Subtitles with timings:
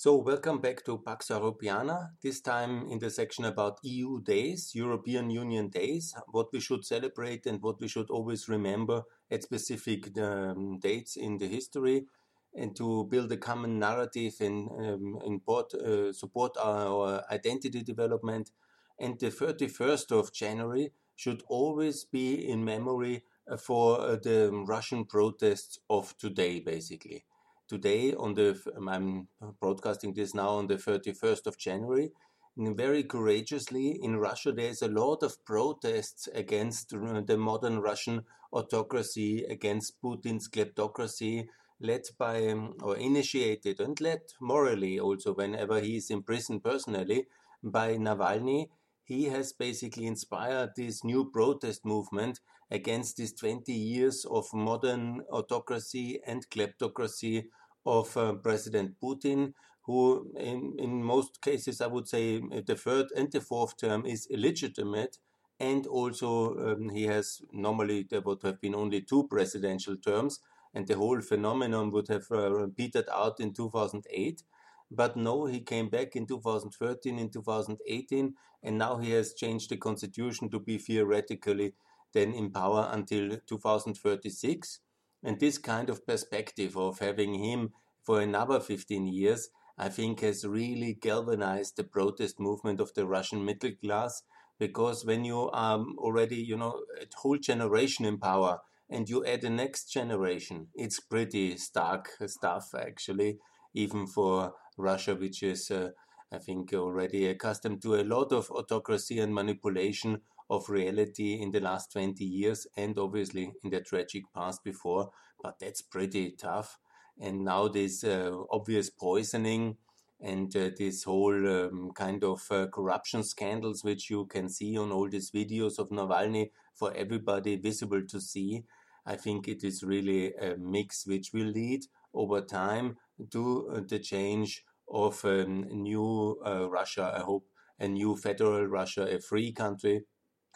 [0.00, 5.28] So, welcome back to Pax Europiana, this time in the section about EU days, European
[5.28, 10.78] Union days, what we should celebrate and what we should always remember at specific um,
[10.78, 12.06] dates in the history,
[12.54, 18.52] and to build a common narrative and um, uh, support our, our identity development.
[19.00, 25.06] And the 31st of January should always be in memory uh, for uh, the Russian
[25.06, 27.24] protests of today, basically
[27.68, 29.28] today on the I'm
[29.60, 32.10] broadcasting this now on the 31st of January.
[32.56, 40.00] Very courageously in Russia, there's a lot of protests against the modern Russian autocracy, against
[40.02, 41.46] Putin's kleptocracy,
[41.80, 47.26] led by um, or initiated and led morally also whenever he is in prison personally
[47.62, 48.68] by Navalny.
[49.04, 56.20] He has basically inspired this new protest movement against these 20 years of modern autocracy
[56.26, 57.44] and kleptocracy
[57.88, 63.32] of uh, President Putin, who in, in most cases, I would say the third and
[63.32, 65.18] the fourth term is illegitimate.
[65.60, 70.40] And also, um, he has normally there would have been only two presidential terms,
[70.74, 74.42] and the whole phenomenon would have uh, petered out in 2008.
[74.90, 79.76] But no, he came back in 2013, in 2018, and now he has changed the
[79.76, 81.74] constitution to be theoretically
[82.12, 84.80] then in power until 2036.
[85.22, 90.44] And this kind of perspective of having him for another 15 years, I think has
[90.46, 94.22] really galvanized the protest movement of the Russian middle class.
[94.58, 98.60] Because when you are already, you know, a whole generation in power
[98.90, 103.38] and you add the next generation, it's pretty stark stuff, actually,
[103.74, 105.90] even for Russia, which is, uh,
[106.32, 111.60] I think, already accustomed to a lot of autocracy and manipulation of reality in the
[111.60, 115.10] last 20 years and obviously in the tragic past before,
[115.42, 116.78] but that's pretty tough.
[117.20, 119.76] And now this uh, obvious poisoning
[120.20, 124.90] and uh, this whole um, kind of uh, corruption scandals, which you can see on
[124.90, 128.64] all these videos of Navalny for everybody visible to see.
[129.06, 132.96] I think it is really a mix which will lead over time
[133.30, 137.12] to uh, the change of a um, new uh, Russia.
[137.16, 137.46] I hope
[137.78, 140.02] a new federal Russia, a free country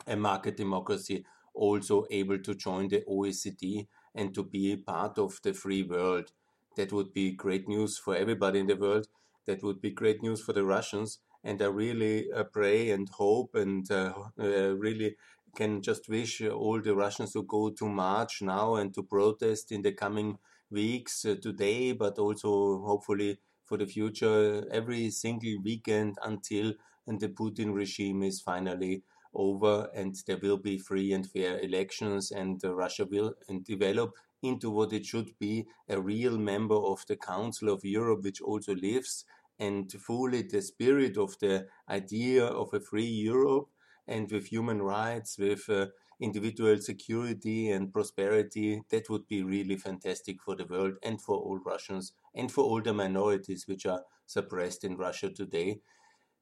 [0.07, 1.25] a market democracy
[1.55, 6.33] also able to join the OECD and to be part of the free world.
[6.77, 9.09] That would be great news for everybody in the world.
[9.47, 11.19] That would be great news for the Russians.
[11.45, 15.17] And I really uh, pray and hope and uh, uh, really
[15.57, 19.83] can just wish all the Russians to go to march now and to protest in
[19.83, 20.39] the coming
[20.71, 26.73] weeks, uh, today, but also hopefully for the future, every single weekend until
[27.07, 29.03] and the Putin regime is finally
[29.35, 33.35] over and there will be free and fair elections and uh, Russia will
[33.65, 34.13] develop
[34.43, 38.75] into what it should be a real member of the Council of Europe, which also
[38.75, 39.25] lives
[39.59, 43.69] and fully the spirit of the idea of a free Europe
[44.09, 45.87] and with human rights, with uh,
[46.21, 48.83] individual security and prosperity.
[48.91, 52.83] That would be really fantastic for the world and for all Russians and for all
[52.83, 55.81] the minorities which are suppressed in Russia today.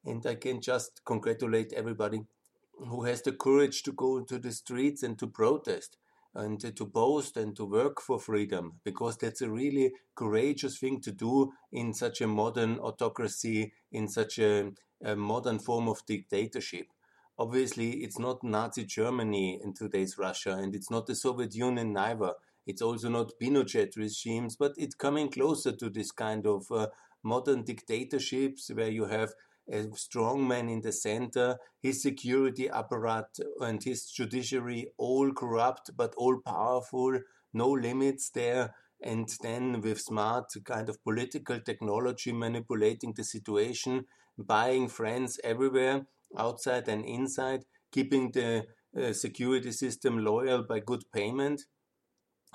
[0.04, 2.22] And I can just congratulate everybody
[2.88, 5.96] who has the courage to go into the streets and to protest
[6.34, 11.10] and to boast and to work for freedom because that's a really courageous thing to
[11.10, 14.70] do in such a modern autocracy, in such a,
[15.04, 16.86] a modern form of dictatorship.
[17.38, 22.34] Obviously, it's not Nazi Germany in today's Russia, and it's not the Soviet Union neither.
[22.66, 26.88] It's also not Pinochet regimes, but it's coming closer to this kind of uh,
[27.22, 29.32] modern dictatorships where you have
[29.70, 36.14] a strong man in the center, his security apparatus and his judiciary all corrupt but
[36.16, 37.18] all powerful,
[37.52, 38.74] no limits there.
[39.02, 44.04] And then with smart kind of political technology manipulating the situation,
[44.36, 46.06] buying friends everywhere,
[46.36, 48.66] outside and inside, keeping the
[48.96, 51.62] uh, security system loyal by good payment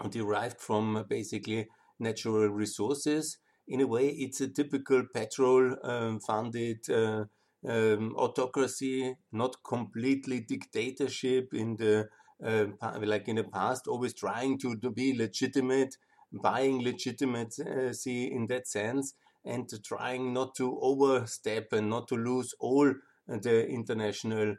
[0.10, 1.68] derived from basically
[2.00, 3.38] natural resources
[3.68, 7.26] in a way, it's a typical petrol um, funded uh,
[7.68, 12.08] um, autocracy, not completely dictatorship in the
[12.44, 12.66] uh,
[13.02, 15.96] like in the past, always trying to, to be legitimate,
[16.32, 19.14] buying legitimacy in that sense,
[19.46, 22.94] and trying not to overstep and not to lose all
[23.28, 24.56] the international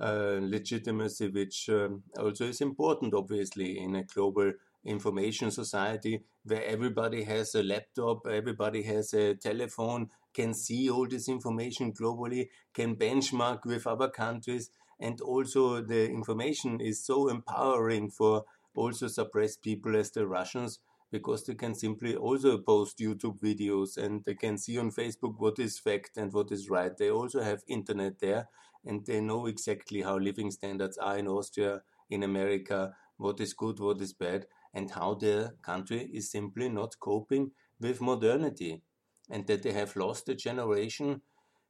[0.00, 4.52] uh, legitimacy, which um, also is important, obviously, in a global
[4.84, 11.28] information society where everybody has a laptop, everybody has a telephone, can see all this
[11.28, 18.44] information globally, can benchmark with other countries, and also the information is so empowering for
[18.74, 20.78] also suppressed people as the Russians,
[21.10, 25.58] because they can simply also post YouTube videos and they can see on Facebook what
[25.58, 26.96] is fact and what is right.
[26.96, 28.48] They also have internet there
[28.84, 33.80] and they know exactly how living standards are in Austria, in America, what is good,
[33.80, 38.82] what is bad, and how their country is simply not coping with modernity.
[39.28, 41.22] And that they have lost a generation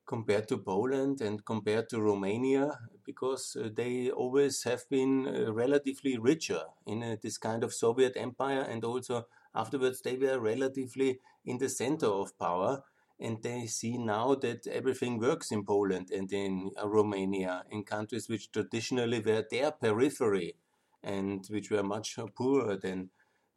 [0.07, 6.19] compared to Poland and compared to Romania because uh, they always have been uh, relatively
[6.19, 11.59] richer in uh, this kind of Soviet empire and also afterwards they were relatively in
[11.59, 12.83] the center of power
[13.21, 18.51] and they see now that everything works in Poland and in Romania in countries which
[18.51, 20.57] traditionally were their periphery
[21.03, 23.11] and which were much poorer than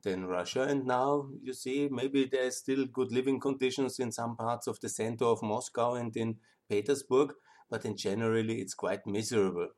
[0.03, 0.63] than Russia.
[0.63, 4.89] And now you see, maybe there's still good living conditions in some parts of the
[4.89, 6.35] center of Moscow and in
[6.69, 7.33] Petersburg,
[7.69, 9.69] but in generally it's quite miserable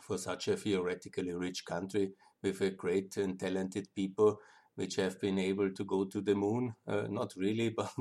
[0.00, 2.12] for such a theoretically rich country
[2.42, 4.38] with a great and talented people
[4.74, 7.92] which have been able to go to the moon, uh, not really, but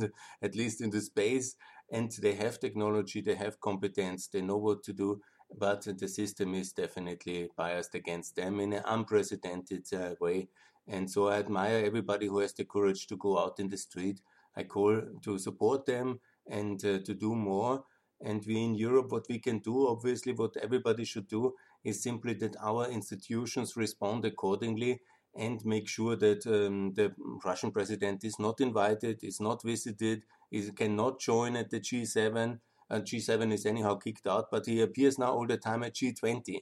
[0.41, 1.55] at least in the space.
[1.91, 5.21] And they have technology, they have competence, they know what to do,
[5.57, 10.50] but the system is definitely biased against them in an unprecedented uh, way.
[10.88, 14.21] And so I admire everybody who has the courage to go out in the street.
[14.56, 17.83] I call to support them and uh, to do more.
[18.24, 22.33] And we in Europe, what we can do, obviously, what everybody should do, is simply
[22.36, 25.01] that our institutions respond accordingly
[25.36, 27.13] and make sure that um, the
[27.44, 32.59] Russian president is not invited, is not visited, is cannot join at the G7.
[32.91, 36.57] Uh, G7 is anyhow kicked out, but he appears now all the time at G20.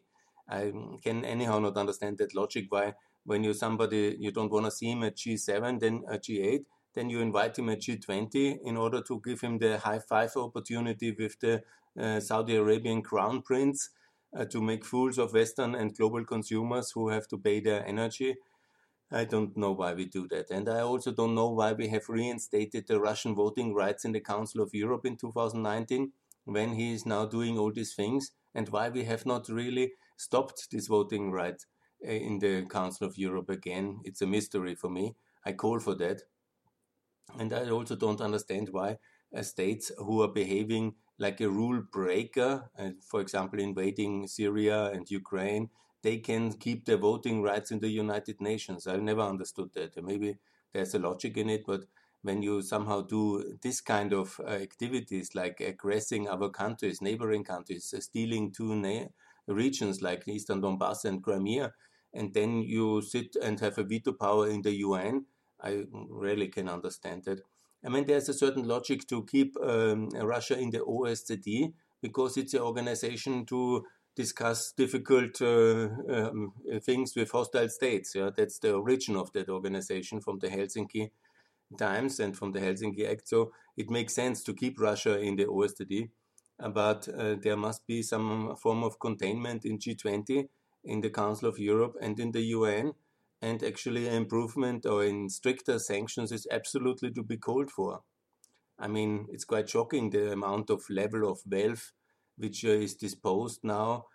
[0.48, 0.72] I
[1.04, 2.94] can anyhow not understand that logic why
[3.26, 7.10] when you somebody you don't want to see him at G7, then at G8, then
[7.10, 11.40] you invite him at G20 in order to give him the high five opportunity with
[11.40, 11.64] the
[12.00, 13.90] uh, Saudi Arabian crown prince
[14.38, 18.36] uh, to make fools of Western and global consumers who have to pay their energy.
[19.12, 20.52] I don't know why we do that.
[20.52, 24.20] And I also don't know why we have reinstated the Russian voting rights in the
[24.20, 26.12] Council of Europe in 2019
[26.54, 30.68] when he is now doing all these things and why we have not really stopped
[30.72, 31.66] this voting right
[32.06, 34.00] uh, in the Council of Europe again.
[34.04, 35.16] It's a mystery for me.
[35.46, 36.22] I call for that.
[37.38, 38.98] And I also don't understand why
[39.36, 45.10] uh, states who are behaving like a rule breaker, uh, for example, invading Syria and
[45.10, 45.70] Ukraine,
[46.02, 48.88] they can keep their voting rights in the United Nations.
[48.88, 50.02] I've never understood that.
[50.02, 50.38] Maybe
[50.74, 51.82] there's a logic in it, but
[52.22, 57.94] when you somehow do this kind of uh, activities like aggressing other countries, neighboring countries,
[57.96, 59.08] uh, stealing two na-
[59.48, 61.74] regions like Eastern Donbass and Crimea,
[62.14, 65.26] and then you sit and have a veto power in the UN,
[65.62, 67.42] I really can understand that.
[67.84, 72.54] I mean, there's a certain logic to keep um, Russia in the OSCE because it's
[72.54, 73.86] an organization to
[74.16, 76.52] discuss difficult uh, um,
[76.82, 78.14] things with hostile states.
[78.16, 81.12] Yeah, that's the origin of that organization from the Helsinki
[81.78, 83.28] times and from the Helsinki Act.
[83.28, 86.10] So it makes sense to keep Russia in the OSCE,
[86.74, 90.48] but uh, there must be some form of containment in G20,
[90.84, 92.94] in the Council of Europe, and in the UN.
[93.42, 98.02] And actually, improvement or in stricter sanctions is absolutely to be called for.
[98.78, 101.94] I mean, it's quite shocking the amount of level of wealth
[102.40, 104.06] which uh, is disposed now.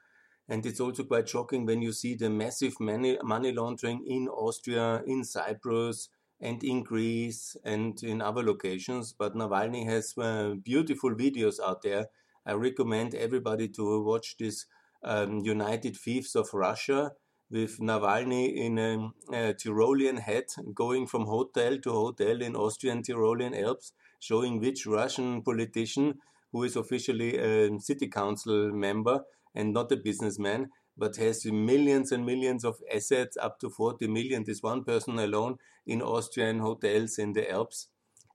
[0.49, 5.03] And it's also quite shocking when you see the massive money, money laundering in Austria,
[5.07, 6.09] in Cyprus,
[6.41, 9.13] and in Greece and in other locations.
[9.13, 12.07] But Navalny has uh, beautiful videos out there.
[12.47, 14.67] I recommend everybody to watch this
[15.03, 17.13] um, United Thieves of Russia
[17.51, 23.55] with Navalny in a, a, Tyrolean hat going from hotel to hotel in Austrian Tyrolean
[23.63, 26.15] Alps, showing which Russian politician
[26.53, 29.21] who is officially a city council member
[29.55, 34.45] and not a businessman, but has millions and millions of assets, up to 40 million,
[34.45, 37.89] this one person alone in Austrian hotels in the Alps.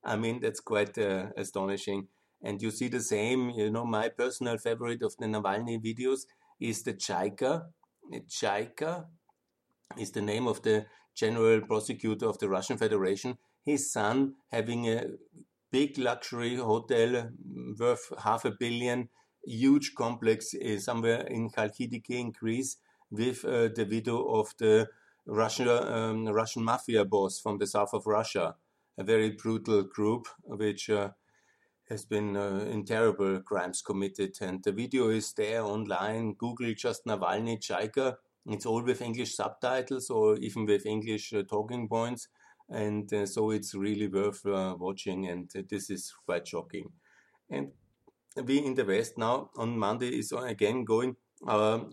[0.04, 2.08] I mean, that's quite uh, astonishing.
[2.42, 6.22] And you see the same, you know, my personal favorite of the Navalny videos
[6.60, 7.66] is the Chaika.
[8.30, 9.06] Chaika
[9.98, 10.86] is the name of the
[11.16, 13.38] general prosecutor of the Russian Federation.
[13.66, 15.04] His son having a
[15.72, 17.30] big luxury hotel
[17.78, 19.10] worth half a billion,
[19.50, 22.78] huge complex uh, somewhere in Chalkidiki in Greece
[23.10, 24.88] with uh, the widow of the
[25.26, 28.56] Russian, um, Russian mafia boss from the south of Russia,
[28.98, 31.10] a very brutal group which uh,
[31.90, 34.38] has been uh, in terrible crimes committed.
[34.42, 36.34] And the video is there online.
[36.34, 38.18] Google just Navalny Chaika.
[38.46, 42.28] It's all with English subtitles or even with English uh, talking points
[42.70, 46.92] and uh, so it's really worth watching and this is quite shocking
[47.50, 47.72] and
[48.46, 51.16] we in the west now on monday is again going
[51.48, 51.86] our,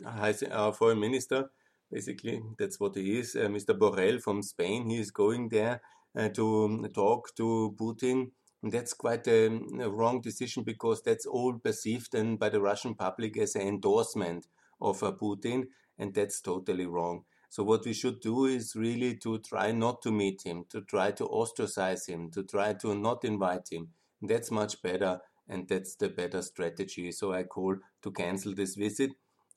[0.50, 1.50] our foreign minister
[1.90, 2.42] basically.
[2.58, 3.36] That's what he is.
[3.36, 3.78] Uh, Mr.
[3.78, 5.80] Borrell from Spain, he is going there
[6.16, 8.30] uh, to talk to Putin.
[8.62, 9.46] And that's quite a,
[9.80, 14.46] a, wrong decision because that's all perceived then by the Russian public as an endorsement
[14.80, 15.66] of uh, Putin,
[15.98, 17.24] and that's totally wrong.
[17.48, 21.12] So what we should do is really to try not to meet him, to try
[21.12, 23.90] to ostracize him, to try to not invite him.
[24.20, 27.12] That's much better, and that's the better strategy.
[27.12, 29.12] So I call to cancel this visit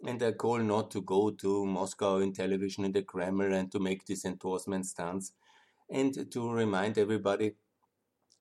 [0.05, 3.79] and I call not to go to Moscow in television in the Kremlin and to
[3.79, 5.33] make this endorsement stance
[5.89, 7.53] and to remind everybody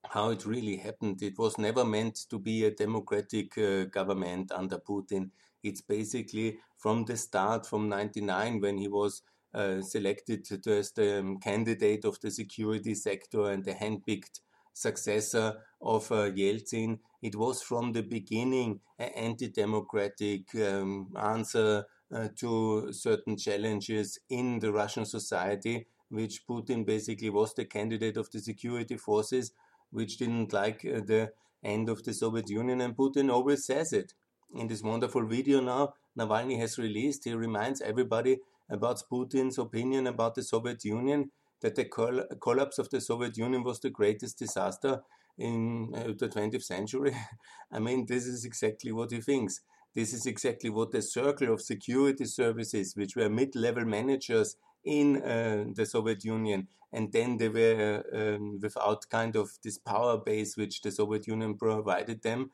[0.09, 1.23] how it really happened.
[1.23, 5.31] It was never meant to be a democratic uh, government under Putin.
[5.63, 9.23] It's basically from the start, from 99, when he was
[9.55, 14.41] uh, selected as the um, candidate of the security sector and the handpicked
[14.73, 16.99] successor of uh, Yeltsin.
[17.21, 24.61] It was from the beginning an anti democratic um, answer uh, to certain challenges in
[24.61, 29.53] the Russian society, which Putin basically was the candidate of the security forces,
[29.91, 31.33] which didn't like uh, the
[31.65, 34.15] end of the Soviet Union, and Putin always says it.
[34.55, 38.39] In this wonderful video now, Navalny has released, he reminds everybody
[38.71, 43.65] about Putin's opinion about the Soviet Union that the coll collapse of the Soviet Union
[43.65, 45.03] was the greatest disaster
[45.39, 47.15] in uh, the 20th century.
[47.73, 49.61] I mean, this is exactly what he thinks.
[49.95, 55.23] This is exactly what the circle of security services, which were mid level managers in
[55.23, 60.19] uh, the Soviet Union, and then they were uh, um, without kind of this power
[60.19, 62.51] base which the Soviet Union provided them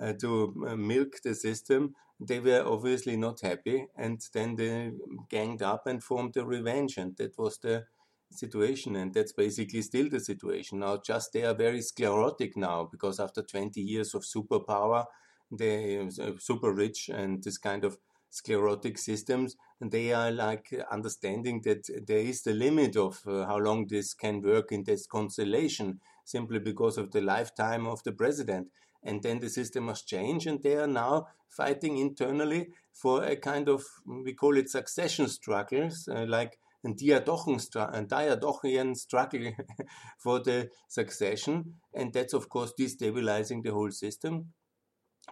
[0.00, 1.94] uh, to uh, milk the system.
[2.20, 4.92] They were obviously not happy, and then they
[5.28, 7.84] ganged up and formed a revenge, and that was the
[8.30, 10.80] situation and that's basically still the situation.
[10.80, 15.04] Now just they are very sclerotic now because after 20 years of superpower
[15.50, 17.98] they are uh, super rich and this kind of
[18.30, 23.58] sclerotic systems and they are like understanding that there is the limit of uh, how
[23.58, 28.68] long this can work in this constellation simply because of the lifetime of the president.
[29.04, 33.68] And then the system must change and they are now fighting internally for a kind
[33.68, 39.52] of we call it succession struggles uh, like and diadochian struggle
[40.18, 44.52] for the succession, and that's of course destabilizing the whole system.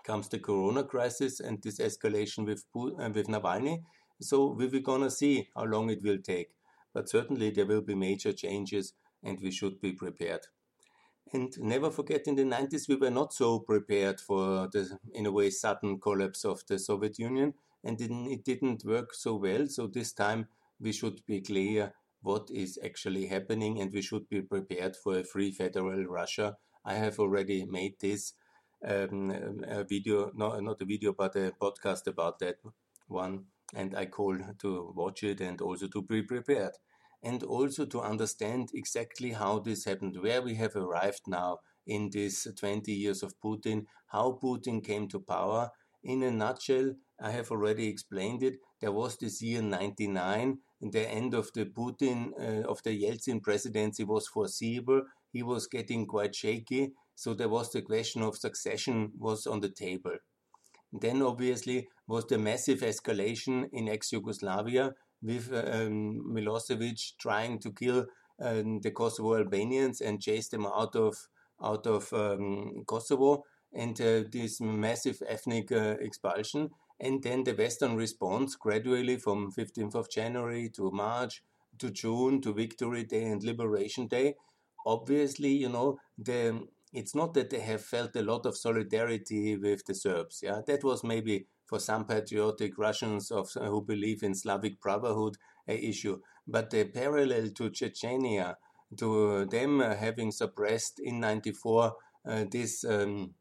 [0.05, 3.83] Comes the Corona crisis and this escalation with uh, with Navalny.
[4.21, 6.51] So we're gonna see how long it will take,
[6.95, 10.47] but certainly there will be major changes, and we should be prepared.
[11.33, 15.33] And never forget, in the 90s, we were not so prepared for the, in a
[15.33, 17.55] way, sudden collapse of the Soviet Union,
[17.85, 19.67] and it didn't work so well.
[19.67, 20.49] So this time
[20.83, 25.25] we should be clear what is actually happening and we should be prepared for a
[25.25, 26.57] free federal Russia.
[26.85, 28.35] I have already made this
[28.87, 29.31] um,
[29.67, 32.57] a video, no, not a video, but a podcast about that
[33.07, 33.45] one.
[33.75, 36.73] And I call to watch it and also to be prepared.
[37.23, 42.47] And also to understand exactly how this happened, where we have arrived now in this
[42.59, 45.71] 20 years of Putin, how Putin came to power.
[46.03, 48.55] In a nutshell, I have already explained it.
[48.81, 50.59] There was this year 99
[50.91, 55.03] the end of the Putin, uh, of the Yeltsin presidency was foreseeable.
[55.33, 56.93] He was getting quite shaky.
[57.15, 60.17] So there was the question of succession was on the table.
[60.93, 68.07] Then obviously was the massive escalation in ex-Yugoslavia with um, Milosevic trying to kill
[68.41, 71.17] um, the Kosovo Albanians and chase them out of
[71.63, 76.71] out of um, Kosovo and uh, this massive ethnic uh, expulsion
[77.03, 81.43] and then the Western response gradually from 15th of January to March
[81.79, 84.37] to June to Victory Day and Liberation Day.
[84.87, 89.85] Obviously, you know, the it's not that they have felt a lot of solidarity with
[89.87, 90.41] the Serbs.
[90.43, 95.75] Yeah, that was maybe for some patriotic Russians of who believe in Slavic brotherhood a
[95.75, 96.21] issue.
[96.47, 98.57] But the parallel to Chechnya,
[98.99, 101.95] to them having suppressed in '94
[102.29, 103.35] uh, this um,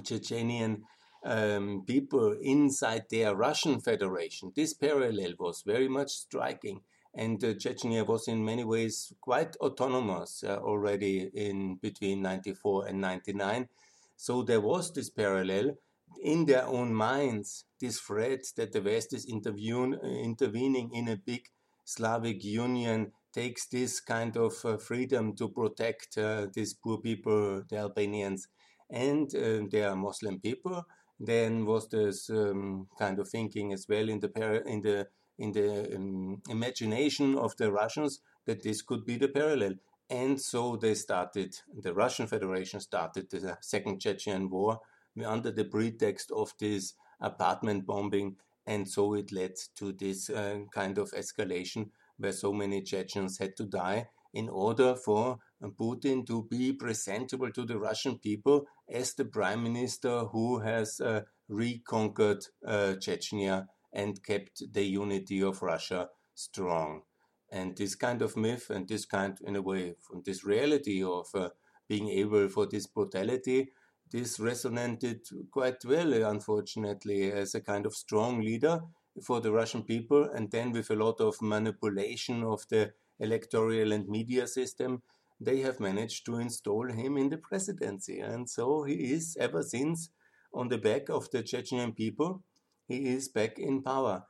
[0.00, 0.82] Chechenian
[1.24, 4.52] um, people inside their Russian Federation.
[4.54, 6.80] This parallel was very much striking.
[7.14, 13.00] And uh, Chechnya was in many ways quite autonomous uh, already in between 94 and
[13.00, 13.68] 99.
[14.16, 15.76] So there was this parallel
[16.22, 21.48] in their own minds, this threat that the West is intervening in a big
[21.84, 27.76] Slavic union takes this kind of uh, freedom to protect uh, these poor people, the
[27.78, 28.48] Albanians,
[28.90, 30.84] and uh, they are Muslim people
[31.22, 35.06] then was this um, kind of thinking as well in the in the
[35.38, 39.74] in the um, imagination of the Russians that this could be the parallel.
[40.10, 44.80] And so they started, the Russian Federation started the Second Chechen War
[45.24, 48.36] under the pretext of this apartment bombing
[48.66, 53.56] And so it led to this uh, kind of escalation where so many Chechens had
[53.56, 55.38] to die in order for
[55.70, 61.22] Putin to be presentable to the Russian people as the prime minister who has uh,
[61.48, 67.02] reconquered uh, Chechnya and kept the unity of Russia strong.
[67.50, 71.26] And this kind of myth and this kind, in a way, from this reality of
[71.34, 71.50] uh,
[71.88, 73.72] being able for this brutality,
[74.10, 78.80] this resonated quite well, unfortunately, as a kind of strong leader
[79.22, 84.08] for the Russian people, and then with a lot of manipulation of the electoral and
[84.08, 85.02] media system,
[85.44, 88.20] they have managed to install him in the presidency.
[88.20, 90.10] And so he is, ever since,
[90.54, 92.42] on the back of the Chechnyan people,
[92.86, 94.24] he is back in power.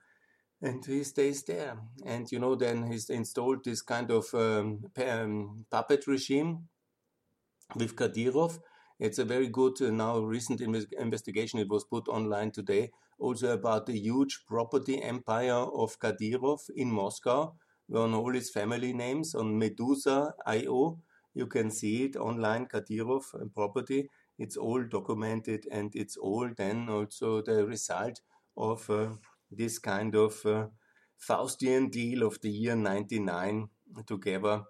[0.60, 1.76] And he stays there.
[2.06, 6.68] And, you know, then he's installed this kind of um, um, puppet regime
[7.74, 8.60] with Kadyrov.
[9.00, 13.86] It's a very good, uh, now recent investigation, it was put online today, also about
[13.86, 17.56] the huge property empire of Kadyrov in Moscow,
[17.94, 20.98] on all his family names on Meduza.io.
[21.34, 23.22] You can see it online, Kadyrov
[23.54, 24.08] property.
[24.38, 28.20] It's all documented and it's all then also the result
[28.56, 29.10] of uh,
[29.50, 30.66] this kind of uh,
[31.18, 33.68] Faustian deal of the year 99
[34.06, 34.62] together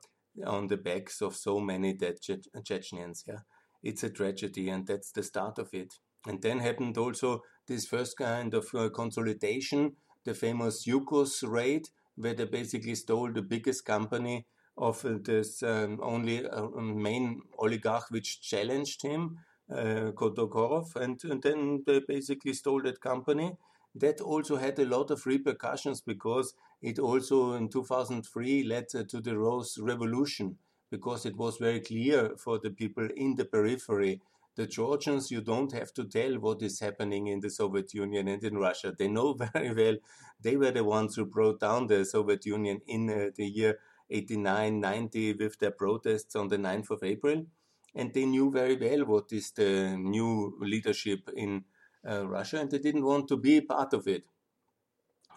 [0.47, 3.25] on the backs of so many dead che Chechens.
[3.27, 3.41] Yeah,
[3.83, 5.95] it's a tragedy, and that's the start of it.
[6.27, 12.35] And then happened also this first kind of uh, consolidation, the famous Yukos raid, where
[12.35, 19.03] they basically stole the biggest company of this um, only uh, main oligarch which challenged
[19.03, 19.39] him,
[19.71, 23.53] uh, Khodokorov, and, and then they basically stole that company.
[23.95, 29.37] That also had a lot of repercussions because it also in 2003 led to the
[29.37, 30.57] Rose Revolution
[30.91, 34.21] because it was very clear for the people in the periphery
[34.55, 38.45] the Georgians, you don't have to tell what is happening in the Soviet Union and
[38.45, 38.95] in Russia.
[38.97, 39.97] They know very well.
[40.41, 43.79] They were the ones who brought down the Soviet Union in uh, the year
[44.11, 47.47] 89, 90 with their protests on the 9th of April.
[47.95, 51.65] And they knew very well what is the new leadership in
[52.09, 54.25] uh, Russia, and they didn't want to be part of it.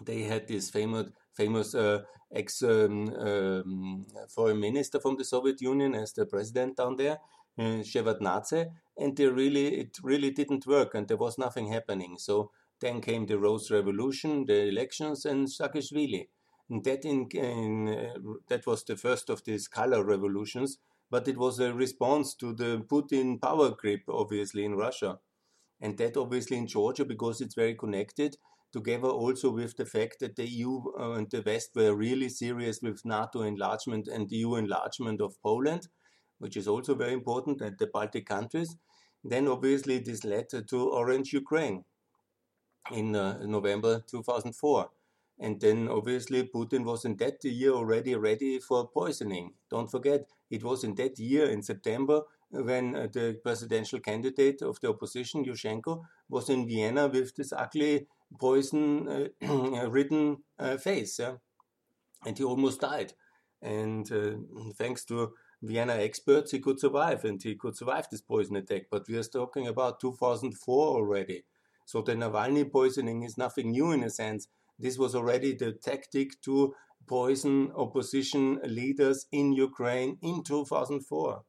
[0.02, 2.02] They had this famous, famous uh,
[2.34, 7.20] ex um, um, foreign minister from the Soviet Union as the president down there,
[7.58, 12.18] uh, Shevardnadze, and they really it really didn't work, and there was nothing happening.
[12.18, 16.28] So then came the Rose Revolution, the elections, and Saakashvili.
[16.70, 20.78] And that in, in uh, that was the first of these color revolutions,
[21.12, 25.20] but it was a response to the Putin power grip, obviously in Russia,
[25.80, 28.38] and that obviously in Georgia because it's very connected.
[28.74, 32.82] Together also with the fact that the EU uh, and the West were really serious
[32.82, 35.88] with NATO enlargement and EU enlargement of Poland,
[36.40, 38.76] which is also very important, and the Baltic countries.
[39.24, 41.84] Then obviously this led to Orange Ukraine
[42.92, 44.90] in uh, November 2004.
[45.40, 49.54] And then obviously Putin was in that year already ready for poisoning.
[49.70, 52.22] Don't forget, it was in that year in September
[52.52, 58.08] when uh, the presidential candidate of the opposition, Yushchenko, was in Vienna with this ugly
[58.40, 61.20] poison uh, ridden uh, face.
[61.20, 61.36] Yeah?
[62.26, 63.14] And he almost died.
[63.62, 68.56] And uh, thanks to Vienna experts, he could survive and he could survive this poison
[68.56, 68.84] attack.
[68.92, 71.44] But we are talking about 2004 already.
[71.86, 74.48] So the Navalny poisoning is nothing new in a sense.
[74.78, 76.76] This was already the tactic to
[77.08, 81.44] poison opposition leaders in Ukraine in 2004.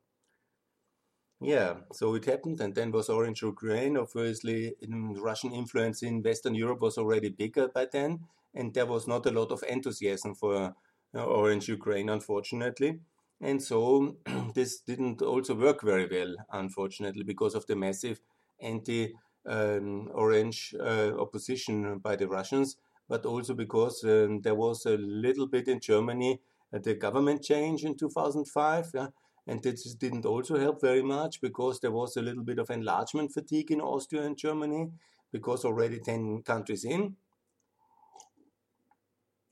[1.41, 3.97] Yeah, so it happened, and then was Orange Ukraine.
[3.99, 8.21] Obviously, Russian influence in Western Europe was already bigger by then,
[8.55, 10.75] and there was not a lot of enthusiasm for
[11.15, 13.01] uh, Orange Ukraine, unfortunately.
[13.41, 14.17] And so
[14.55, 18.21] this didn't also work very well, unfortunately, because of the massive
[18.61, 19.15] anti
[19.47, 22.77] um, orange uh, opposition by the Russians,
[23.09, 26.41] but also because um, there was a little bit in Germany
[26.73, 28.91] uh, the government change in 2005.
[28.95, 29.09] Yeah?
[29.47, 33.33] And this didn't also help very much because there was a little bit of enlargement
[33.33, 34.91] fatigue in Austria and Germany
[35.33, 37.17] because already 10 countries in.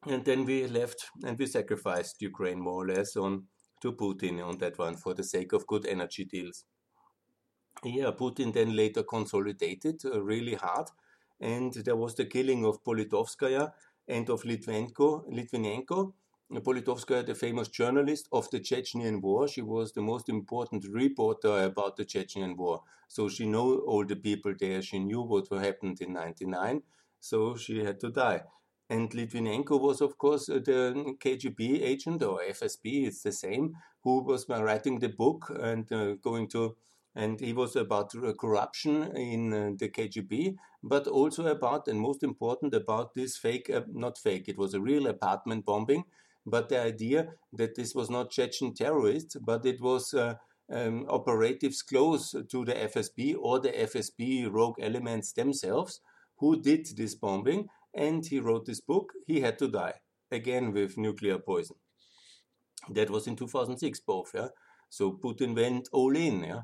[0.07, 3.45] And then we left and we sacrificed Ukraine more or less on
[3.81, 6.65] to Putin on that one for the sake of good energy deals.
[7.85, 10.89] Yeah, Putin then later consolidated uh, really hard,
[11.41, 13.73] and there was the killing of Politkovskaya
[14.09, 16.13] and of Litvenko, Litvinenko.
[16.53, 21.97] Politkovskaya, the famous journalist of the Chechenian War, she was the most important reporter about
[21.97, 22.83] the Chechenian War.
[23.09, 24.83] So she knew all the people there.
[24.83, 26.83] She knew what happened in 99.
[27.21, 28.43] So she had to die.
[28.91, 34.23] And Litvinenko was, of course, uh, the KGB agent or FSB, it's the same, who
[34.23, 36.77] was writing the book and uh, going to
[37.15, 42.75] and he was about corruption in uh, the KGB, but also about, and most important,
[42.75, 46.05] about this fake, uh, not fake, it was a real apartment bombing,
[46.45, 50.35] but the idea that this was not Chechen terrorists, but it was uh,
[50.73, 56.01] um, operatives close to the FSB or the FSB rogue elements themselves
[56.39, 59.13] who did this bombing, and he wrote this book.
[59.27, 59.95] He had to die
[60.31, 61.77] again with nuclear poison.
[62.91, 64.33] That was in 2006, both.
[64.35, 64.49] Yeah?
[64.89, 66.45] So Putin went all in.
[66.45, 66.63] Yeah?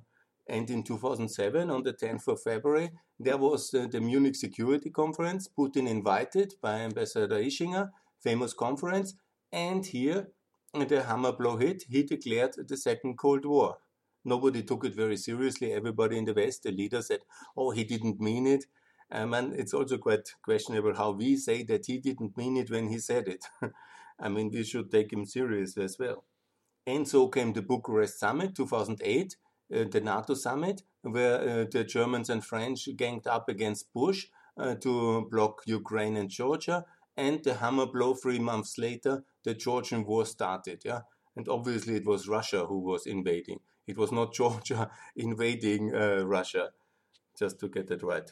[0.49, 5.49] And in 2007, on the 10th of February, there was uh, the Munich Security Conference.
[5.57, 7.91] Putin invited by Ambassador Ischinger,
[8.21, 9.15] famous conference.
[9.53, 10.29] And here,
[10.75, 11.85] the hammer blow hit.
[11.89, 13.77] He declared the Second Cold War.
[14.25, 15.73] Nobody took it very seriously.
[15.73, 17.21] Everybody in the West, the leader said,
[17.57, 18.67] oh, he didn't mean it.
[19.13, 22.89] Um, and it's also quite questionable how we say that he didn't mean it when
[22.89, 23.45] he said it.
[24.21, 26.25] I mean, we should take him serious as well.
[26.87, 29.37] And so came the Bucharest Summit 2008,
[29.75, 34.27] uh, the NATO summit, where uh, the Germans and French ganged up against Bush
[34.59, 36.85] uh, to block Ukraine and Georgia.
[37.17, 40.83] And the hammer blow three months later, the Georgian war started.
[40.85, 41.01] Yeah,
[41.37, 43.61] and obviously it was Russia who was invading.
[43.87, 46.71] It was not Georgia invading uh, Russia.
[47.39, 48.31] Just to get that right.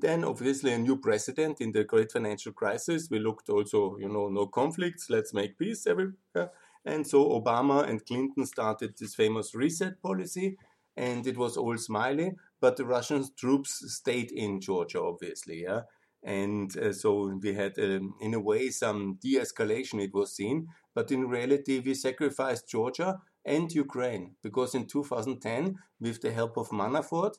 [0.00, 3.08] Then, obviously, a new president in the great financial crisis.
[3.10, 6.50] We looked also, you know, no conflicts, let's make peace everywhere.
[6.84, 10.56] And so Obama and Clinton started this famous reset policy,
[10.96, 12.32] and it was all smiley.
[12.60, 15.82] But the Russian troops stayed in Georgia, obviously, yeah.
[16.22, 20.68] And uh, so we had, um, in a way, some de escalation, it was seen.
[20.94, 26.70] But in reality, we sacrificed Georgia and Ukraine because in 2010, with the help of
[26.70, 27.34] Manafort,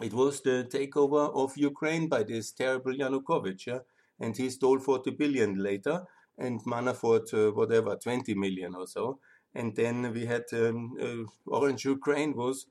[0.00, 3.80] it was the takeover of Ukraine by this terrible Yanukovych, yeah?
[4.20, 6.04] and he stole 40 billion later,
[6.38, 9.18] and Manafort, uh, whatever, 20 million or so.
[9.54, 12.66] And then we had um, uh, Orange Ukraine was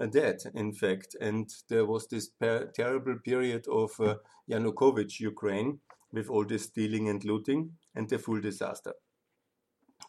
[0.00, 4.16] uh, dead, in fact, and there was this per- terrible period of uh,
[4.50, 5.78] Yanukovych Ukraine
[6.12, 8.92] with all this stealing and looting and the full disaster.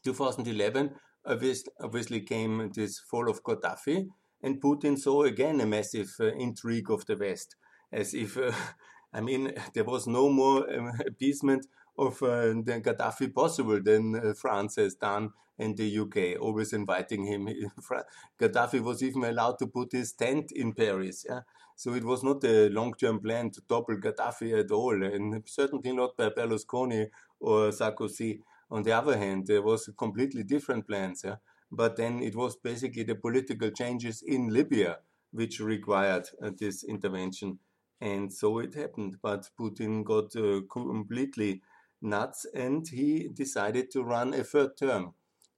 [0.04, 0.92] 2011
[1.26, 4.08] obviously, obviously came this fall of Gaddafi,
[4.46, 7.56] and Putin saw again a massive uh, intrigue of the West,
[7.92, 8.52] as if, uh,
[9.14, 11.66] I mean, there was no more um, appeasement
[11.98, 17.26] of uh, the Gaddafi possible than uh, France has done and the UK, always inviting
[17.26, 17.50] him.
[18.40, 21.26] Gaddafi was even allowed to put his tent in Paris.
[21.28, 21.40] Yeah?
[21.76, 26.18] So it was not a long-term plan to topple Gaddafi at all, and certainly not
[26.18, 27.08] by Berlusconi
[27.40, 28.42] or Sarkozy.
[28.70, 31.22] On the other hand, there was completely different plans.
[31.24, 31.38] Yeah?
[31.76, 35.00] But then it was basically the political changes in Libya
[35.32, 37.60] which required uh, this intervention.
[38.00, 39.18] And so it happened.
[39.22, 41.62] But Putin got uh, completely
[42.02, 45.14] nuts and he decided to run a third term.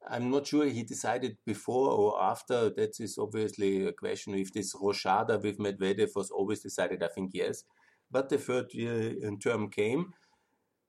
[0.09, 2.69] I'm not sure he decided before or after.
[2.69, 4.33] That is obviously a question.
[4.33, 7.63] If this Rochade with Medvedev was always decided, I think yes.
[8.09, 10.13] But the third uh, term came.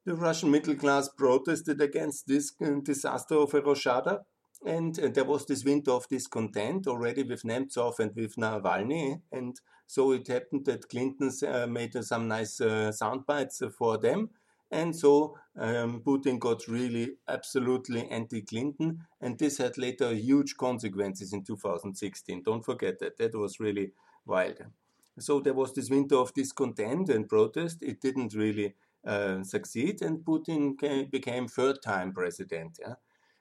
[0.06, 4.20] The Russian middle class protested against this uh, disaster of a Rochade
[4.64, 9.20] and uh, there was this winter of discontent already with Nemtsov and with Navalny.
[9.30, 13.98] And so it happened that Clinton uh, made uh, some nice uh, sound bites for
[13.98, 14.30] them.
[14.70, 19.06] And so um, Putin got really absolutely anti Clinton.
[19.20, 22.42] And this had later huge consequences in 2016.
[22.42, 23.16] Don't forget that.
[23.16, 23.92] That was really
[24.26, 24.58] wild.
[25.18, 27.82] So there was this winter of discontent and protest.
[27.82, 28.74] It didn't really
[29.06, 30.02] uh, succeed.
[30.02, 32.78] And Putin came, became third time president.
[32.80, 32.94] Yeah?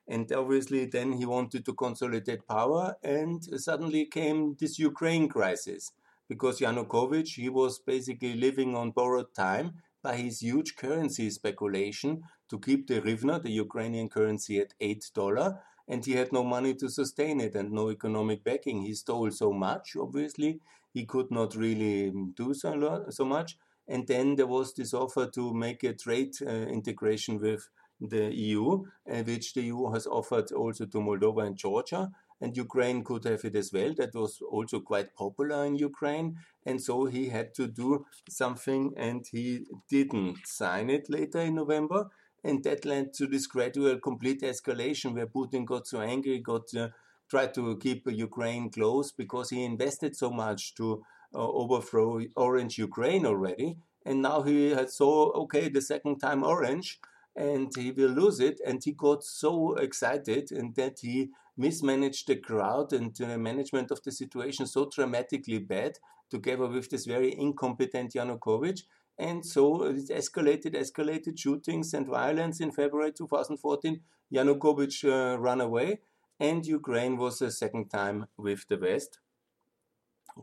[0.08, 5.91] And obviously, then he wanted to consolidate power, and suddenly came this Ukraine crisis
[6.30, 12.60] because Yanukovych he was basically living on borrowed time by his huge currency speculation to
[12.60, 16.89] keep the hryvnia, the Ukrainian currency, at eight dollar, and he had no money to
[16.89, 18.82] sustain it and no economic backing.
[18.82, 20.60] He stole so much, obviously,
[20.93, 23.58] he could not really do so, so much.
[23.88, 28.84] And then there was this offer to make a trade uh, integration with the EU,
[29.12, 32.12] uh, which the EU has offered also to Moldova and Georgia.
[32.40, 33.94] And Ukraine could have it as well.
[33.98, 36.38] That was also quite popular in Ukraine.
[36.66, 42.10] And so he had to do something and he didn't sign it later in November.
[42.44, 46.90] And that led to this gradual complete escalation where Putin got so angry, got uh,
[47.30, 53.26] tried to keep Ukraine close because he invested so much to uh, overthrow Orange Ukraine
[53.26, 53.78] already.
[54.06, 57.00] And now he had saw, okay, the second time Orange
[57.38, 58.60] and he will lose it.
[58.65, 64.02] And he got so excited and that he mismanaged the crowd and the management of
[64.04, 65.93] the situation so dramatically bad
[66.30, 68.82] together with this very incompetent Yanukovych.
[69.19, 74.02] And so it escalated, escalated shootings and violence in February 2014.
[74.34, 76.00] Yanukovych uh, ran away,
[76.39, 79.19] and Ukraine was a second time with the West.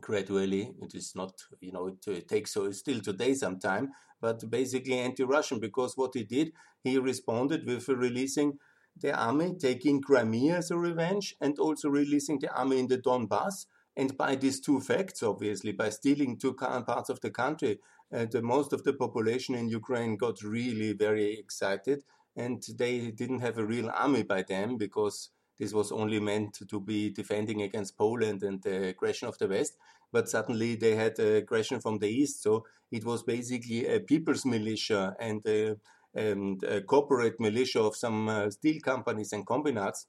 [0.01, 0.73] Gradually.
[0.81, 4.99] It is not, you know, it, it takes so still today some time, but basically
[4.99, 6.51] anti-Russian because what he did,
[6.83, 8.59] he responded with releasing
[8.97, 13.65] the army, taking Crimea as a revenge, and also releasing the army in the Donbass.
[13.97, 17.79] And by these two facts, obviously, by stealing two parts of the country,
[18.13, 22.03] uh, the most of the population in Ukraine got really very excited,
[22.35, 25.29] and they didn't have a real army by then because
[25.59, 29.77] this was only meant to be defending against Poland and the aggression of the West.
[30.11, 35.15] But suddenly they had aggression from the East, so it was basically a people's militia
[35.19, 35.75] and a,
[36.13, 40.05] and a corporate militia of some uh, steel companies and combinats,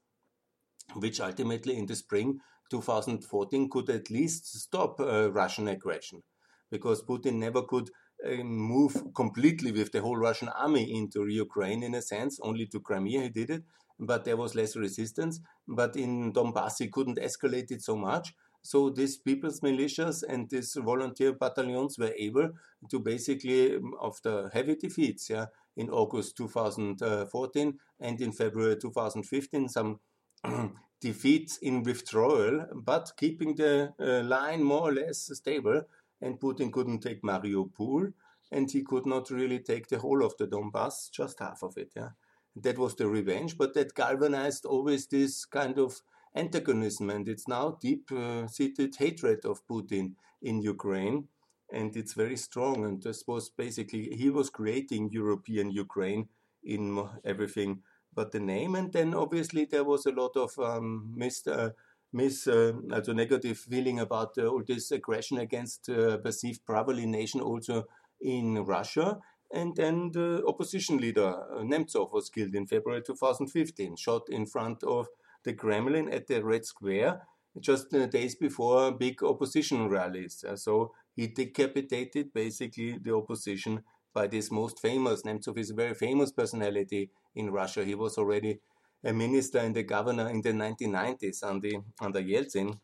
[0.95, 6.23] which ultimately in the spring 2014 could at least stop uh, Russian aggression,
[6.71, 7.91] because Putin never could
[8.25, 12.39] uh, move completely with the whole Russian army into Ukraine in a sense.
[12.43, 13.63] Only to Crimea he did it,
[13.99, 15.41] but there was less resistance.
[15.67, 18.35] But in Donbass, he couldn't escalate it so much.
[18.63, 22.51] So these people's militias and these volunteer battalions were able
[22.91, 30.01] to basically, um, after heavy defeats, yeah, in August 2014 and in February 2015, some
[31.01, 35.83] defeats in withdrawal, but keeping the uh, line more or less stable.
[36.21, 38.13] And Putin couldn't take Mariupol,
[38.51, 41.93] and he could not really take the whole of the Donbass, just half of it.
[41.95, 42.09] Yeah
[42.57, 46.01] that was the revenge, but that galvanized always this kind of
[46.35, 51.29] antagonism, and it's now deep-seated uh, hatred of Putin in Ukraine,
[51.73, 52.85] and it's very strong.
[52.85, 56.29] And this was basically he was creating European Ukraine
[56.63, 57.83] in everything
[58.15, 61.71] but the name, and then obviously there was a lot of um, mis, uh,
[62.19, 67.85] uh, also negative feeling about uh, all this aggression against uh, perceived brotherly nation also
[68.21, 69.19] in Russia
[69.57, 74.83] and then the opposition leader, uh, Nemtsov, was killed in February 2015, shot in front
[74.85, 75.07] of
[75.45, 77.23] the Kremlin at the Red Square
[77.59, 80.45] just uh, days before big opposition rallies.
[80.47, 85.23] Uh, so he decapitated basically the opposition by this most famous.
[85.23, 87.83] Nemtsov is a very famous personality in Russia.
[87.83, 88.61] He was already
[89.03, 92.79] a minister and a governor in the 1990s under, under Yeltsin.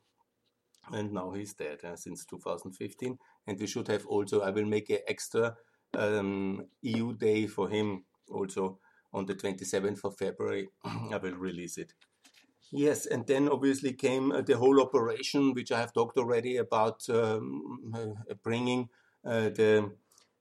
[0.90, 3.18] And now he's dead uh, since 2015.
[3.46, 5.54] And we should have also, I will make an extra
[5.96, 8.78] um, EU Day for him also
[9.12, 10.68] on the 27th of February.
[10.84, 11.92] I will release it.
[12.70, 17.02] Yes, and then obviously came uh, the whole operation, which I have talked already about
[17.10, 18.88] um, uh, bringing
[19.26, 19.92] uh, the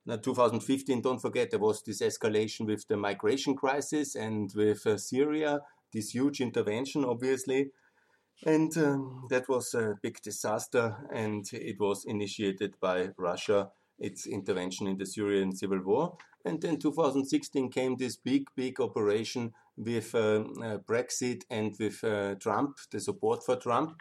[0.08, 1.02] 2015.
[1.02, 5.60] Don't forget there was this escalation with the migration crisis and with uh, Syria,
[5.94, 7.72] this huge intervention, obviously,
[8.46, 14.88] and um, that was a big disaster, and it was initiated by Russia its intervention
[14.88, 16.18] in the Syrian civil war.
[16.44, 22.36] And then 2016 came this big, big operation with uh, uh, Brexit and with uh,
[22.36, 23.96] Trump, the support for Trump.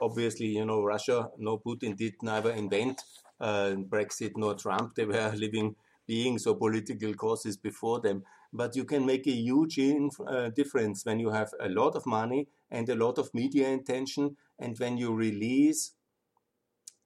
[0.00, 3.00] Obviously, you know, Russia, no Putin did neither invent
[3.40, 4.94] uh, Brexit nor Trump.
[4.94, 5.74] They were living
[6.06, 8.22] beings or political causes before them.
[8.52, 12.48] But you can make a huge uh, difference when you have a lot of money
[12.70, 15.92] and a lot of media attention, and when you release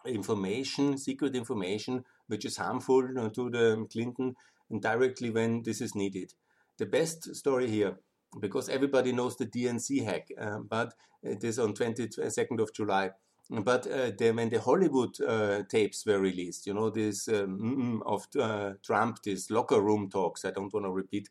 [0.06, 4.34] information, secret information which is harmful to the Clinton
[4.80, 6.34] directly when this is needed.
[6.78, 7.96] The best story here,
[8.40, 13.10] because everybody knows the DNC hack, uh, but it is on 22nd of July.
[13.48, 18.26] But uh, the, when the Hollywood uh, tapes were released, you know, this um, of
[18.38, 21.28] uh, Trump, these locker room talks, I don't want to repeat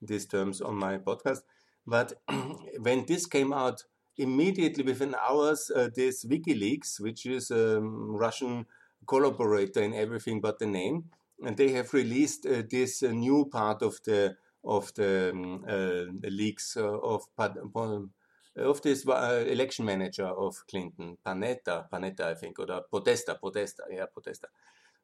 [0.00, 1.40] these terms on my podcast,
[1.86, 2.14] but
[2.80, 3.84] when this came out,
[4.16, 8.66] immediately within hours, uh, this WikiLeaks, which is um, Russian
[9.08, 11.04] collaborator in everything but the name.
[11.44, 16.12] And they have released uh, this uh, new part of the of the, um, uh,
[16.20, 17.22] the leaks uh, of
[18.56, 24.06] of this uh, election manager of Clinton, Panetta, Panetta, I think, or Podesta, Podesta, yeah,
[24.12, 24.48] Podesta.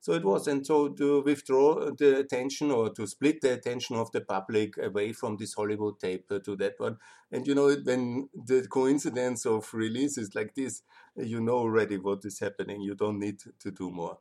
[0.00, 4.12] So it was, and so to withdraw the attention or to split the attention of
[4.12, 6.98] the public away from this Hollywood tape to that one.
[7.32, 10.82] And you know, when the coincidence of releases like this,
[11.16, 12.80] you know already what is happening.
[12.80, 14.18] You don't need to do more.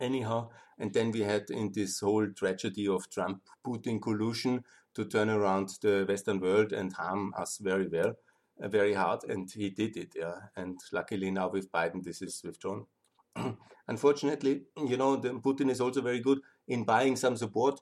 [0.00, 5.30] Anyhow, and then we had in this whole tragedy of Trump Putin collusion to turn
[5.30, 8.14] around the Western world and harm us very well,
[8.62, 10.12] uh, very hard, and he did it.
[10.14, 12.86] Yeah, and luckily now with Biden, this is withdrawn.
[13.88, 17.80] Unfortunately, you know, the, Putin is also very good in buying some support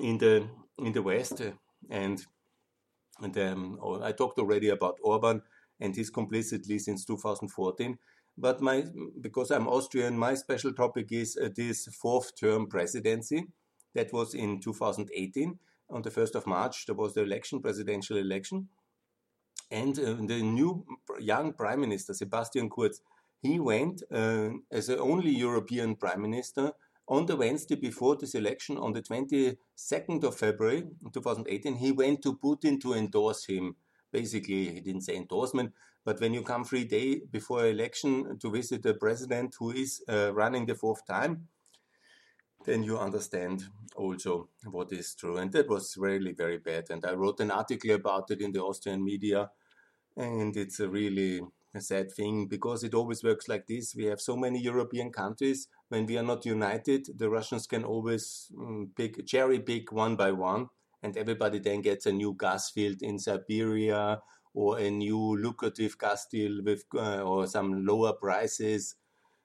[0.00, 0.46] in the
[0.78, 1.52] in the West, uh,
[1.88, 2.24] and
[3.20, 5.42] and um, oh, I talked already about Orban
[5.80, 7.98] and his complicity since 2014.
[8.38, 8.84] But my
[9.20, 13.46] because I'm Austrian, my special topic is uh, this fourth term presidency
[13.94, 15.58] that was in 2018
[15.90, 16.86] on the 1st of March.
[16.86, 18.68] There was the election, presidential election,
[19.70, 20.84] And uh, the new
[21.20, 23.00] young prime minister, Sebastian Kurz,
[23.40, 26.72] he went uh, as the only European prime minister
[27.08, 32.36] on the Wednesday before this election, on the 22nd of February 2018, he went to
[32.36, 33.76] Putin to endorse him.
[34.12, 35.72] Basically, he didn't say endorsement,
[36.04, 40.32] but when you come three days before election to visit the president who is uh,
[40.34, 41.48] running the fourth time,
[42.64, 43.64] then you understand
[43.96, 45.36] also what is true.
[45.38, 46.90] And that was really very bad.
[46.90, 49.50] And I wrote an article about it in the Austrian media,
[50.16, 51.40] and it's a really
[51.74, 53.94] a sad thing because it always works like this.
[53.94, 55.68] We have so many European countries.
[55.88, 60.32] When we are not united, the Russians can always um, pick cherry pick one by
[60.32, 60.68] one,
[61.02, 64.20] and everybody then gets a new gas field in Siberia
[64.54, 68.96] or a new lucrative gas deal with uh, or some lower prices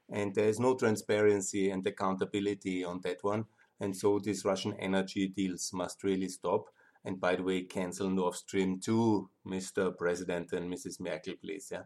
[0.09, 3.45] and there is no transparency and accountability on that one.
[3.79, 6.65] And so these Russian energy deals must really stop.
[7.03, 9.95] And by the way, cancel Nord Stream 2, Mr.
[9.95, 10.99] President and Mrs.
[10.99, 11.69] Merkel, please.
[11.71, 11.83] Yeah.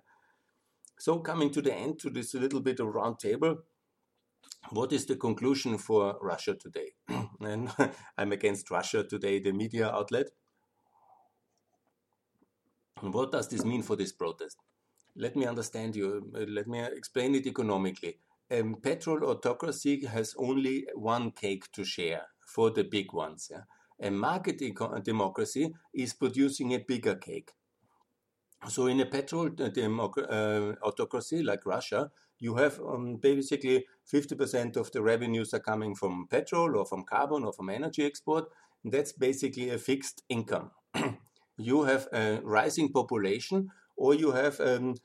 [0.98, 3.60] So coming to the end to this little bit of round table,
[4.72, 6.92] what is the conclusion for Russia today?
[7.40, 7.72] and
[8.18, 10.28] I'm against Russia today, the media outlet.
[13.02, 14.58] And what does this mean for this protest?
[15.16, 16.32] Let me understand you.
[16.36, 18.20] Uh, let me explain it economically.
[18.52, 23.50] Um, petrol autocracy has only one cake to share for the big ones.
[23.52, 23.64] Yeah?
[24.02, 24.62] A market
[25.04, 27.52] democracy is producing a bigger cake.
[28.68, 34.92] So, in a petrol uh, uh, autocracy like Russia, you have um, basically 50% of
[34.92, 38.46] the revenues are coming from petrol or from carbon or from energy export.
[38.84, 40.72] And that's basically a fixed income.
[41.58, 44.96] you have a rising population or you have um,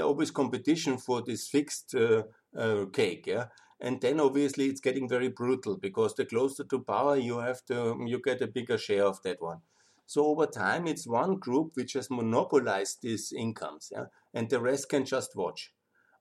[0.00, 2.24] always competition for this fixed uh,
[2.56, 3.26] uh, cake.
[3.26, 3.46] Yeah?
[3.80, 7.96] And then obviously it's getting very brutal because the closer to power you have to,
[8.04, 9.58] you get a bigger share of that one.
[10.06, 14.06] So over time, it's one group which has monopolized these incomes, yeah?
[14.34, 15.72] and the rest can just watch.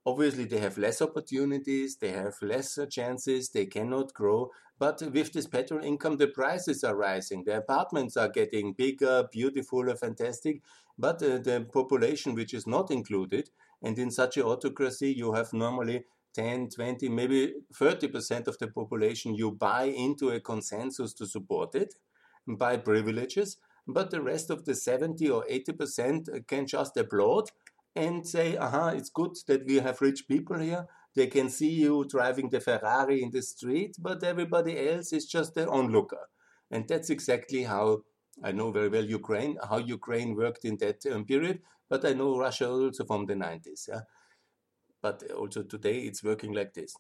[0.06, 4.50] Obviously, they have less opportunities, they have lesser uh, chances, they cannot grow.
[4.80, 7.44] But with this petrol income, the prices are rising.
[7.44, 10.64] The apartments are getting bigger, beautiful, uh, fantastic.
[10.98, 13.52] But uh, the population, which is not included,
[13.84, 19.36] and in such an autocracy, you have normally 10, 20, maybe 30% of the population,
[19.36, 21.94] you buy into a consensus to support it,
[22.48, 27.50] buy privileges, but the rest of the 70 or 80% uh, can just applaud
[27.96, 30.86] and say, aha, it's good that we have rich people here.
[31.16, 35.58] They can see you driving the Ferrari in the street, but everybody else is just
[35.58, 36.30] an onlooker.
[36.70, 38.04] And that's exactly how
[38.44, 42.38] I know very well Ukraine, how Ukraine worked in that um, period, but I know
[42.38, 43.90] Russia also from the 90s.
[43.90, 44.02] Yeah?
[45.02, 46.94] But also today it's working like this.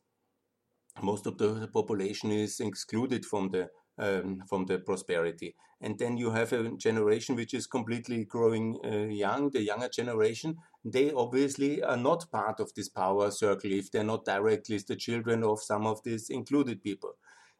[1.01, 3.69] Most of the population is excluded from the
[4.01, 5.55] um, from the prosperity.
[5.79, 10.57] And then you have a generation which is completely growing uh, young, the younger generation.
[10.83, 15.43] They obviously are not part of this power circle if they're not directly the children
[15.43, 17.13] of some of these included people.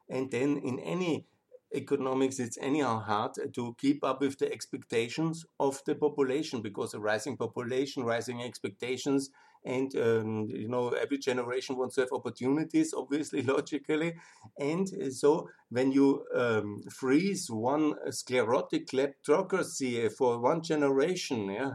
[0.10, 1.26] And then in any
[1.74, 7.00] economics, it's anyhow hard to keep up with the expectations of the population because a
[7.00, 9.30] rising population, rising expectations,
[9.64, 14.14] and um, you know every generation wants to have opportunities obviously logically
[14.60, 21.72] and so when you um, freeze one sclerotic kleptocracy for one generation yeah,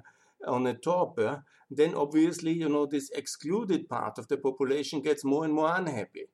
[0.46, 1.37] on the top yeah,
[1.70, 6.27] then obviously you know this excluded part of the population gets more and more unhappy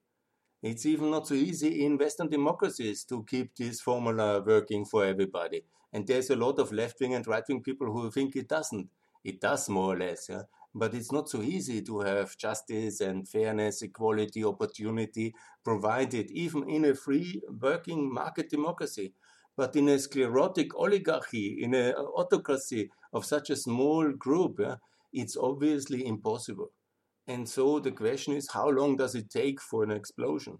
[0.63, 5.65] it's even not so easy in Western democracies to keep this formula working for everybody.
[5.93, 8.89] And there's a lot of left wing and right wing people who think it doesn't.
[9.25, 10.29] It does more or less.
[10.29, 10.43] Yeah?
[10.75, 16.85] But it's not so easy to have justice and fairness, equality, opportunity provided, even in
[16.87, 19.13] a free working market democracy.
[19.57, 24.77] But in a sclerotic oligarchy, in an uh, autocracy of such a small group, yeah,
[25.13, 26.73] it's obviously impossible.
[27.27, 30.59] And so the question is how long does it take for an explosion?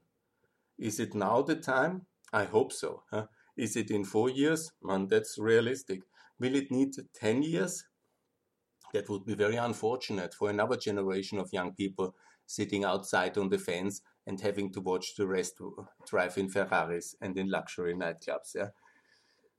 [0.79, 2.07] Is it now the time?
[2.33, 3.03] I hope so.
[3.11, 3.27] Huh?
[3.57, 4.73] Is it in four years?
[4.83, 6.03] Man, that's realistic.
[6.39, 7.85] Will it need 10 years?
[8.93, 12.15] That would be very unfortunate for another generation of young people
[12.47, 15.61] sitting outside on the fence and having to watch the rest
[16.07, 18.55] drive in Ferraris and in luxury nightclubs.
[18.55, 18.69] Yeah?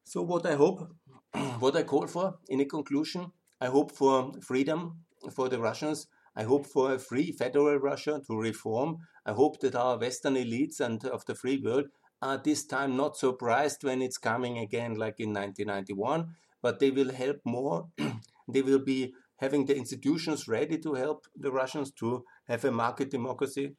[0.03, 0.93] So, what I hope,
[1.59, 6.07] what I call for in a conclusion, I hope for freedom for the Russians.
[6.35, 8.97] I hope for a free federal Russia to reform.
[9.25, 11.85] I hope that our Western elites and of the free world
[12.21, 17.11] are this time not surprised when it's coming again like in 1991, but they will
[17.11, 17.87] help more.
[18.47, 19.13] they will be
[19.43, 23.75] having the institutions ready to help the Russians to have a market democracy.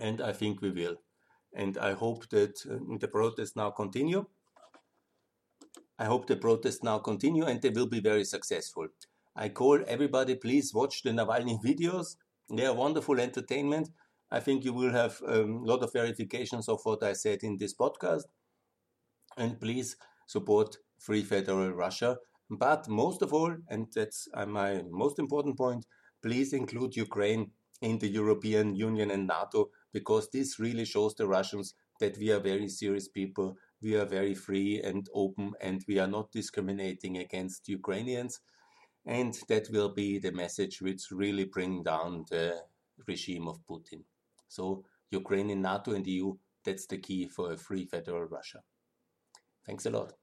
[0.00, 0.96] And I think we will.
[1.62, 4.26] And I hope that uh, the protests now continue.
[6.04, 8.88] I hope the protests now continue and they will be very successful.
[9.36, 12.16] I call everybody, please watch the Navalny videos.
[12.50, 13.90] They are wonderful entertainment.
[14.30, 17.56] I think you will have a um, lot of verifications of what I said in
[17.58, 18.24] this podcast.
[19.36, 19.96] And please
[20.26, 22.16] support Free Federal Russia.
[22.50, 25.86] But most of all, and that's uh, my most important point,
[26.22, 31.74] please include Ukraine in the European Union and NATO because this really shows the Russians
[32.00, 36.06] that we are very serious people, we are very free and open, and we are
[36.06, 38.40] not discriminating against Ukrainians.
[39.06, 42.62] And that will be the message which really bring down the
[43.06, 44.02] regime of Putin.
[44.48, 46.34] So Ukraine in NATO and EU,
[46.64, 48.60] that's the key for a free federal Russia.
[49.66, 50.14] Thanks a lot.